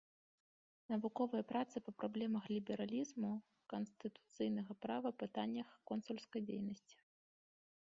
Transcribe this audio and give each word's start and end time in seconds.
Навуковыя 0.93 1.43
працы 1.51 1.75
па 1.89 1.93
праблемах 2.03 2.43
лібералізму, 2.53 3.31
канстытуцыйнага 3.75 4.73
права, 4.87 5.09
пытаннях 5.23 5.67
консульскай 5.93 6.41
дзейнасці. 6.51 6.97